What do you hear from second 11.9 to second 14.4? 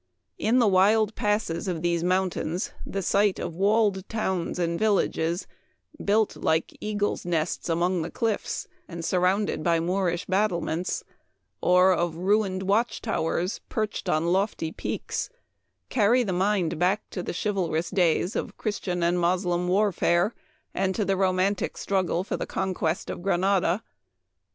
of ruined watch towers perched on